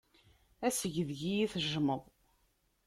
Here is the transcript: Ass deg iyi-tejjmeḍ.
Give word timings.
Ass 0.67 0.79
deg 0.93 1.09
iyi-tejjmeḍ. 1.21 2.01